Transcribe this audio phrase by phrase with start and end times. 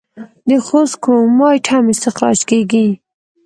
[0.49, 2.87] د خوست کرومایټ هم استخراج کیږي.